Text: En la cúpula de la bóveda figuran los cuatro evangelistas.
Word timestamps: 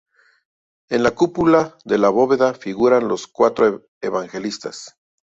En 0.89 1.03
la 1.03 1.11
cúpula 1.11 1.77
de 1.85 1.99
la 1.99 2.09
bóveda 2.09 2.55
figuran 2.55 3.07
los 3.07 3.27
cuatro 3.27 3.85
evangelistas. 4.01 4.97